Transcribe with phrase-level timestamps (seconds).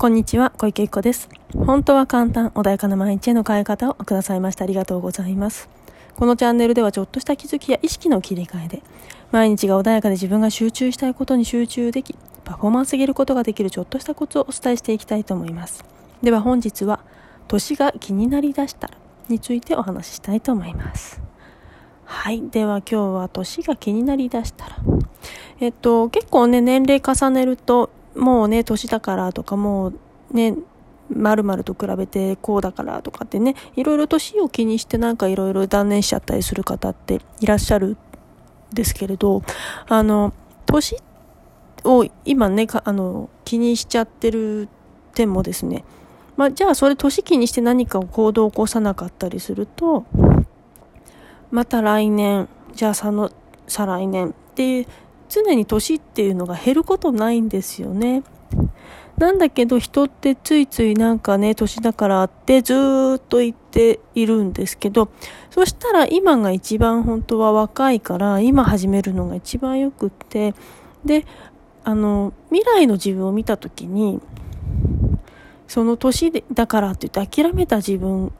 [0.00, 1.28] こんにちは、小池子です。
[1.54, 5.68] 本当は簡単、穏やかな毎日への変え方をくださいましてありがとうございます。
[6.16, 8.82] このチャンネルではちょっとした気づきや意識の切り替えで、
[9.30, 15.84] 毎日が穏やかで自分が集中したいことに集中でき、パフォーマンス上げることができるちょっとしたコツをお伝えしていきたいと思います。
[16.22, 17.00] では本日は、
[17.46, 18.94] 年が気になりだしたら
[19.28, 21.20] についてお話ししたいと思います。
[22.06, 22.48] はい。
[22.48, 24.76] では今日は年が気になりだしたら。
[25.60, 29.94] えっと、結構ね、年齢重ねると、もうね、年だからとか、もう
[30.32, 30.56] ね、
[31.12, 37.96] まると比べてこうだからとかってね、いろいろ年を気にしてなんかいろいろ断念しちゃったりする方っていらっしゃるん
[38.72, 39.42] ですけれど、
[39.88, 40.32] あの、
[40.66, 40.96] 年
[41.84, 44.68] を今ね、あの、気にしちゃってる
[45.14, 45.84] 点もですね、
[46.36, 50.04] まあ、じゃあそれ年気にして何かを行動を起こさなかったりすると、
[51.50, 53.30] また来年、じゃあその、
[53.66, 54.86] 再来年っていう
[55.30, 58.22] 常に年っていうのが減ることないんですよね。
[59.16, 65.10] なんだけど人ってついついなんかね、年だからってずーっと言っているんですけど、
[65.50, 70.54] そしたら今が一番本当は若いから、今始めるのが一番よくって、
[71.04, 71.26] で、
[71.84, 74.20] あの、未来の自分を見た時に、
[75.68, 78.32] その年だからって言って諦めた自分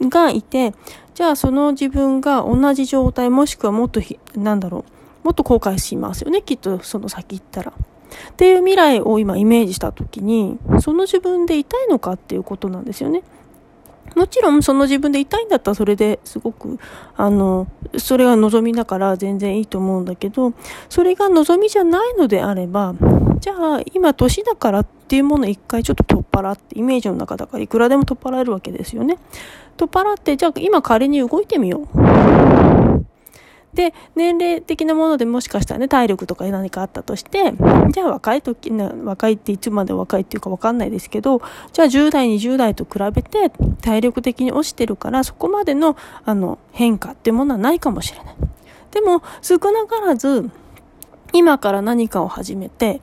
[0.00, 0.72] がいて、
[1.14, 4.00] じゃあその自分が同じ状態もしくはもっと
[4.34, 7.72] なんだろう、もっと後悔しますよね、きっとその先行ったら。
[7.72, 13.22] っていう未来を今イメージした時に、その自分でいたいのかっていうことなんですよね。
[14.16, 16.78] もちろんその自分でいたいんだったらそれですごく、
[17.16, 17.66] あの、
[17.98, 20.54] それが望みだから全然いいと思うんだけど、
[20.88, 22.94] それが望みじゃないのであれば、
[23.38, 29.18] じゃあ今年だからっていうものを一回ちょっと取っ払って、イメージの中だからいくらでも取っ払えるわけですよね。
[29.76, 32.97] 取っ払って、じゃあ今仮に動いてみよう。
[33.74, 37.52] で、年齢的なものでもしかしたらね、体力とか何かあったとして、
[37.90, 43.50] じゃあ若い時、若いっていつまで若いっていうかわかんないですけど、じゃあ10代、20代と比べて
[43.82, 48.34] 体力的に落ちてるから、そこまでの、あの、変化っていうものはないかもしれない。
[48.90, 50.50] でも、少なからず、
[51.34, 53.02] 今から何かを始めて、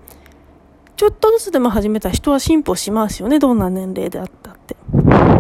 [0.96, 4.76] ちょっとずつでも始めた人は進歩しますよね、どんな年齢であったって。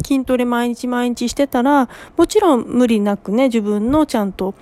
[0.05, 4.53] 筋トレ毎日毎日してたら、もちろん無理なくね、自分のちゃんと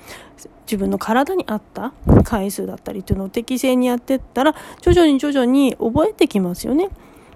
[0.65, 1.93] 自分の体に合った
[2.23, 6.89] 回数だったりっていうのを適正にやってったら、徐々に徐々に覚えてきますよね。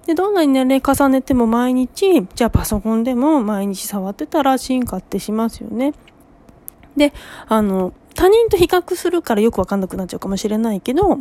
[0.06, 5.94] で、どんなに年齢重ねても毎日、じゃあパソコンでも毎日触ってたら進化ってしますよね。
[6.96, 7.14] で、
[7.48, 11.20] あの、他人と比較するからよくわかんなくなっちゃうかもしれないけど、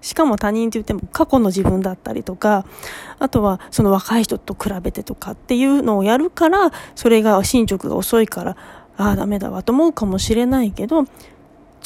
[0.00, 2.64] しかも他人って言っても過去の自分だったりとか、
[3.18, 8.56] あとはその若い人と比べてとかっていうのをやるから、それが進捗が遅いから、
[9.00, 11.04] ああ、ダメだわと思うかもしれないけど、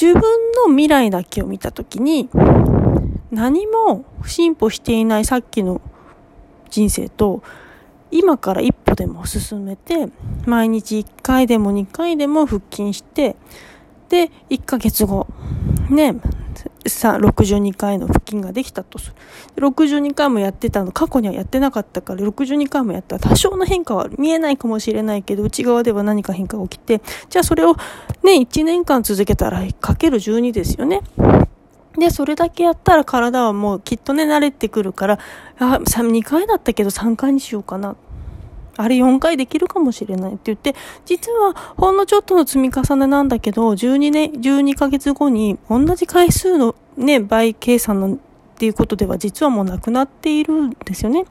[0.00, 0.20] 自分
[0.66, 2.28] の未来だけを見た時に、
[3.30, 5.80] 何も進歩していないさっきの
[6.70, 7.42] 人生と、
[8.10, 10.08] 今から一歩でも進めて、
[10.44, 13.36] 毎日1回でも2回でも腹筋して、
[14.08, 15.28] で、1ヶ月後、
[15.90, 16.16] ね、
[16.86, 19.12] さ、62回の腹筋ができたとす
[19.56, 19.68] る。
[19.68, 27.74] 62回もやってたの、過去にはやってなかったから、62回もやったら多少の変化は見えないかもしれないけど、内側では何か変化が起きて、じゃあそれを
[28.22, 31.00] ね、1年間続けたら、かける12ですよね。
[31.98, 35.18] で、それだけやったら体はもうきっとね、慣れてくるから、
[35.58, 37.96] あ、2回だったけど3回にしようかな。
[38.76, 40.74] あれ4回できるかもしれないって言って、
[41.04, 48.18] 実はほんのちょっとの積み重ねなんだけど、12年、12ヶ月後に同じ回数のね、倍計算のっ
[48.56, 51.24] ていうことでは実はもうなくなっているんですよね。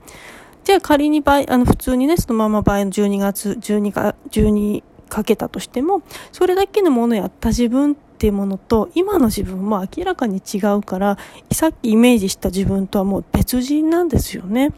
[0.64, 11.18] じゃあ仮に倍、あの普通にね、そのまま倍の12月、12か、12かけたとしても、それだけのものやった自分っていうものと、今の自分も明らかに違うから、
[11.52, 14.72] さっきイメージした自分とはもう別人なんですよね。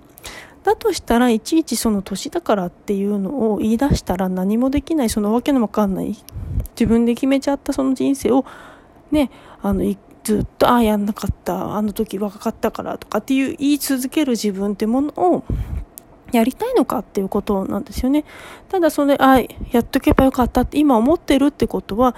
[0.65, 6.17] だとしたらいちいちその年だからっていうのを言い出したら何もできないそのわけのわかんない。
[6.71, 8.45] 自分で決めちゃったその人生を
[9.11, 9.29] ね
[9.61, 9.83] あの
[10.23, 15.43] ずっとああやんなかったあの時若かったからとかっていう言い続ける自分ってものを
[16.31, 18.25] やりたいのかっていうことなんですよね。
[18.67, 22.15] ただそれあやっとけばよかったって今思ってるってことは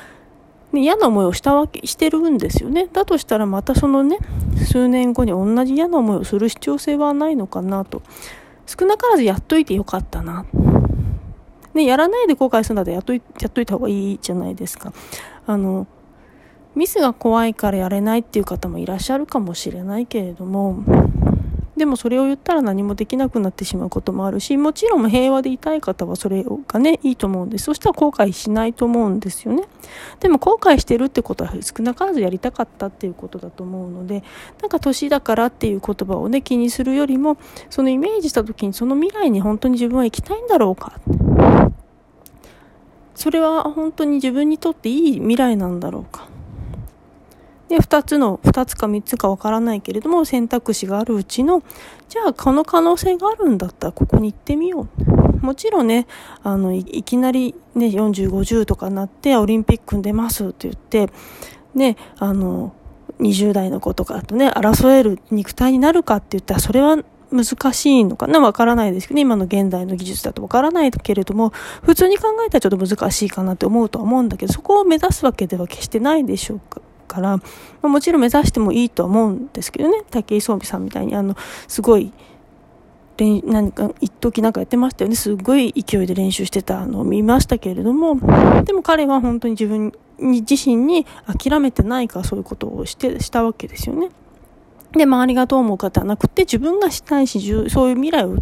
[0.71, 2.87] ね、嫌な思いをしたわけ、してるんですよね。
[2.91, 4.17] だとしたらまたそのね、
[4.65, 8.01] 数年後に同じ嫌な思いをする必要性はないのかなと。
[8.65, 10.45] 少なからずやっといてよかったな。
[11.73, 14.91] ね、やらないで後悔するんだったらやっといやっといた方がいいじゃないですか。
[15.45, 15.87] あの、
[16.75, 20.83] ミスが怖いからやれないっていう方もいらっしゃるかもしれないけれども、
[21.77, 27.65] でもそれを言ったら何もできなくなってしまうこともあるし、もちろん平和でいたい方はそれがね、いいと思うんです。
[27.65, 29.63] そしたら後悔しないと思うんですよね。
[30.19, 34.23] でも後悔してるってことは少なからずやりたかったっていうことだと思うので、
[34.61, 37.37] なんか年だからっていう言葉をね、気にするよりも、
[37.69, 40.99] そのイメージした時にその未来に本当に自分は行きたいんだろうか。
[43.13, 46.27] それは本当に自分にとっていい未来なんだろうか。
[47.69, 51.63] で、2つの、2つか3つかわからないけれども、選択肢があるうちの、
[52.09, 54.87] じゃあこの可能性があるんだったらここに行ってみよ
[55.41, 55.45] う。
[55.45, 56.07] もちろんね、
[56.43, 61.09] あの、いきなりね、40、50とかなってオリンピックに出ますって言って、
[61.75, 62.73] ね、あの、
[63.19, 66.97] 20代の子とかとね、争える肉体になるかって言ったら、それは
[67.31, 69.21] 難しいのかなわからないですけどね。
[69.21, 71.51] 今の現代の技術だとわからないけれども、
[71.83, 76.81] 普通に考えたらちょっと難しいかなって思うとは思うんだけど、そこを目指すわけでは決してないでしょうか。
[77.07, 77.43] から、ま
[77.83, 80.03] あ、もちろん目指してもいいと思うんですけどね。
[80.11, 81.35] 武井壮美さんみたいに、あの、
[81.67, 82.11] すごい、
[83.17, 85.15] 練何か一時なんかやってましたよね。
[85.15, 88.15] すごい勢いで練習してたのを見ましたけれども、
[88.63, 94.09] でも彼は本当に自分に自身に諦めてないかそういうことをして、したわけですよね。
[94.91, 97.39] で、周りがどう思うかではなくて、自分がしたいし、
[97.69, 98.37] そういう未来を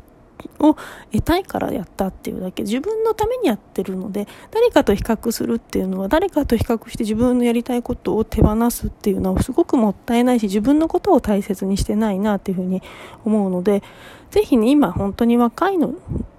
[0.60, 0.76] を
[1.12, 12.82] 得たいからやったっていうだけ自分のためにやってるので誰かと比較するっていうのは誰かと比較して自分のやりたいことを手放すっていうのはすごくもったいないし自分のことを大切にしてないなっていうふうに
[13.24, 13.84] 思うので
[14.32, 15.94] ぜひね今本当に若いの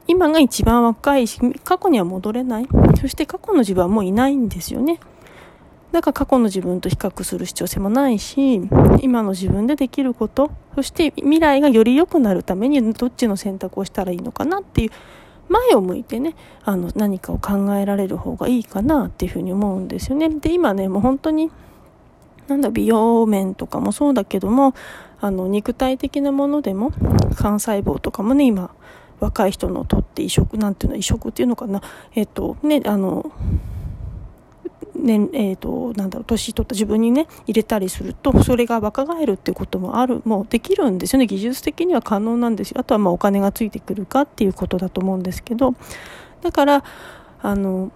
[0.08, 2.69] 今が一番若いし過去には戻れない
[3.00, 5.00] そして過去の自分はもういないんですよね。
[5.96, 8.60] だから過去の自分と比較する必要性もないし、
[9.00, 14.90] 今の自分でできること、そして未来がより良くなるためにどっちの選択をしたらいいのかなっていう、
[15.48, 16.34] 前を向いてね、
[16.64, 20.28] あの、何かを考えられる方がいいかなっていうふうに思うんですよね。
[20.28, 21.50] で、今ね、もう本当に、
[22.46, 24.75] なんだ、美容面とかもそうだけども、
[25.19, 26.90] あの、肉体的なものでも、
[27.31, 28.70] 幹細胞とかもね、今、
[29.19, 31.81] 若い人のとって移植、なんていうの、移植っていうのかな、
[32.14, 33.32] えっと、ね、あの、
[35.06, 41.26] 年、えっ、ー、と、なんだろう、年取った自分にね、入れたりすると、それが若返るっていうこともある、もうできるんですよね。
[41.26, 42.80] 技術的には可能なんですよ。
[42.80, 45.74] あとはまあお金がついてくるかっていうことだと思うんですけど、
[46.42, 46.84] だから、
[47.42, 47.90] あの、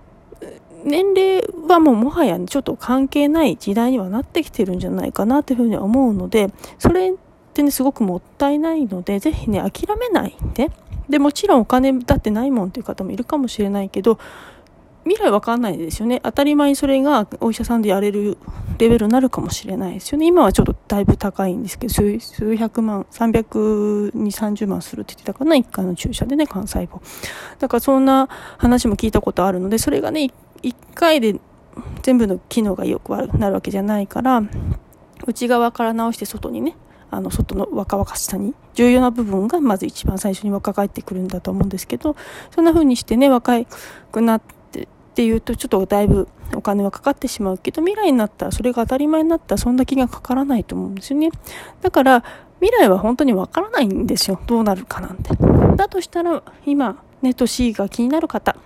[0.84, 7.14] 年齢はもうもはやちょっと関係ない時代にはなってきてるんじゃないかなというふうに思うので、それっ
[7.52, 10.70] てね、すごくもったいないので、ぜひね、諦めないで。
[11.08, 14.18] で、もちろんお金だってないもんっていう方もいるかもしれないけど、
[15.10, 16.20] 未来わかんないですよね。
[16.22, 18.38] 当たり前にそれがお医者さんでやれる
[18.78, 20.26] レベルになるかもしれないですよね。
[20.26, 27.00] 今はちょっとだいぶ高いんですけど、数数百万、300に30万するって言ってたかな、1回の注射でね、幹細胞。
[27.58, 30.30] だからそんな話も聞いたことあるので、それがね、
[30.62, 31.40] 1回で
[32.02, 34.44] 全部の機能が良くなるわけじゃないから、
[35.26, 36.76] 内側から直して外にね、
[37.10, 42.14] あの外の若々しさに重要な部分がまず一番最初に若返ってくるんだと思うんですけど
[42.54, 43.64] そんな風にしてね若
[44.12, 44.59] くなって
[45.10, 51.30] っていうとちょっとだいぶお金はかかってしまうけど未来になったらそれが当たり前になったらそんな気がかからないと思うんですよね。
[51.80, 52.24] だから
[52.60, 55.30] 未来は本当にわからないんですよどうなるかなんて。
[55.76, 58.56] だとしたら今ね年が気になる方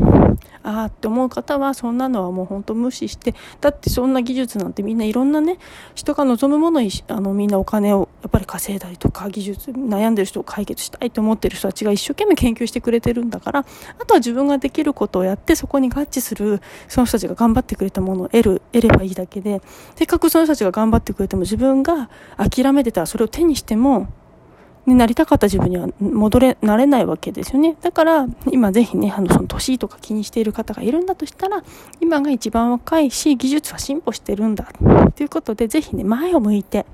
[0.64, 5.58] ああって思う方はそんなのはもう本当無視してだってそんな技術なんてみんないろんなね
[5.94, 19.60] 人が望むものにあのみんなお金をやっぱり稼いだりとか技術悩んでる人を解決したいと思ってる人たちが一生懸命研究してくれてるんだからあとは自分ができることをやってそこに合致するその人たちが頑張ってくれたものを得る得ればいいだけで
[19.96, 24.08] せっかくその人たちが頑張ってくれても自分が諦めてたらそれを手にしても
[24.86, 27.76] になりたかった自分には戻れ、なれないわけですよね。
[27.80, 31.62] だから、今ぜひね、あの、その年とか気にしている方がいるんだとしたら、
[32.00, 34.68] 今が一番若いし、技術は進歩してるんだ。
[35.16, 36.86] ということで、ぜひね、前を向いて、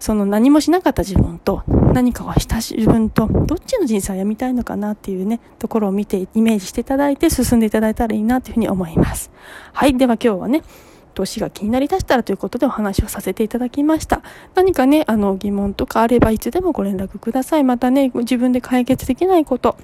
[0.00, 9.30] その何もしなかった自分と何かをした自分とどっちの人生を歩みたいのかなっていうね、ところを見てイメージしていただいて進んでいただいたらいいなというふうに思います。
[9.74, 9.96] はい。
[9.96, 10.62] では今日はね、
[11.10, 14.22] 年が気になりだしたらということでお話をさせていただきました。
[14.54, 17.64] 何かね、あの疑問とかあればいつでもご連絡ください。
[17.64, 19.76] またね、自分で解決できないこと、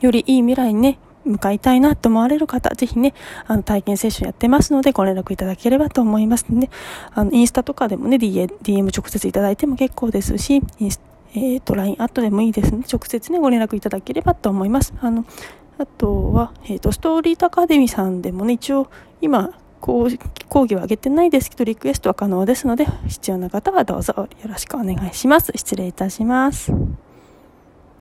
[0.00, 3.14] よりいい未来にね、向かいたいなと思われる方、ぜひね、
[3.46, 6.70] あの、体験セッションやってますので、ご連絡いただければと思いますね。
[7.14, 11.00] あの、インスタとかでもね、DM, 直接いただいても結構ですし、インス
[11.34, 12.84] えっ、ー、と、LINE アットでもいいですね。
[12.90, 14.94] 直接ね、ご連絡いただければと思います。
[15.00, 15.24] あの、
[15.78, 18.88] あとは、えっ、ー、と、ストーリートアカデミーさんでもね、一応、
[19.20, 19.50] 今、
[19.84, 25.52] 講義は上げてないですけど、リクエストは可能ですので、必要な方はどうぞよろしくお願いします。
[25.54, 26.72] 失礼いたします。